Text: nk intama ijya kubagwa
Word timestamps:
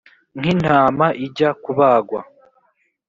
nk 0.39 0.45
intama 0.53 1.05
ijya 1.25 1.49
kubagwa 1.63 2.19